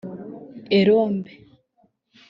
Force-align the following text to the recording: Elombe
Elombe 0.77 1.29